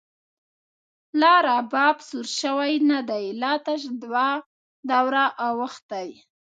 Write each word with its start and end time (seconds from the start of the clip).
لا 1.21 1.33
رباب 1.47 1.97
سور 2.07 2.25
شوۍ 2.39 2.73
ندۍ، 2.89 3.25
لا 3.41 3.51
تش 3.65 3.81
دوه 4.01 4.27
دوره 4.89 5.23
اوښتۍ 5.43 6.09